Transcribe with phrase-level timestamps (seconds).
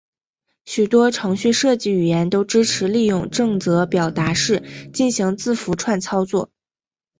[0.65, 6.49] 许多程序设计语言都支持利用正则表达式进行字符串操作。